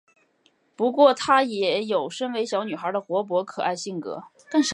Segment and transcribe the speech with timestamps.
[0.75, 4.23] 不过她也有身为小女孩的活泼可爱性格。